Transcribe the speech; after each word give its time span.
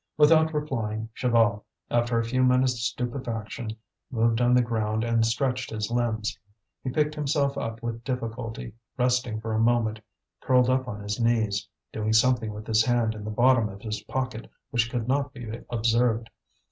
Without 0.17 0.51
replying, 0.51 1.09
Chaval, 1.15 1.63
after 1.91 2.17
a 2.17 2.23
few 2.23 2.43
minutes' 2.43 2.81
stupefaction, 2.85 3.69
moved 4.09 4.41
on 4.41 4.55
the 4.55 4.63
ground 4.63 5.03
and 5.03 5.23
stretched 5.23 5.69
his 5.69 5.91
limbs. 5.91 6.39
He 6.83 6.89
picked 6.89 7.13
himself 7.13 7.55
up 7.55 7.83
with 7.83 8.03
difficulty, 8.03 8.73
resting 8.97 9.39
for 9.39 9.53
a 9.53 9.59
moment 9.59 9.99
curled 10.41 10.71
up 10.71 10.87
on 10.87 11.01
his 11.03 11.19
knees, 11.19 11.67
doing 11.93 12.13
something 12.13 12.51
with 12.51 12.65
his 12.65 12.83
hand 12.83 13.13
in 13.13 13.23
the 13.23 13.29
bottom 13.29 13.69
of 13.69 13.83
his 13.83 14.01
pocket 14.05 14.49
which 14.71 14.89
could 14.89 15.07
not 15.07 15.33
be 15.35 15.61
observed. 15.69 16.31